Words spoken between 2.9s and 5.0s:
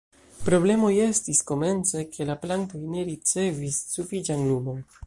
ne ricevis sufiĉan lumon.